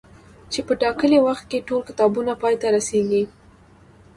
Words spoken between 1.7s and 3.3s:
کتابونه پاي ته رسيږي